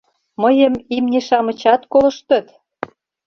[0.41, 2.45] Мыйым имне-шамычат колыштыт!